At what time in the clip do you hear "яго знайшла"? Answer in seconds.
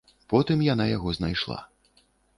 0.97-1.59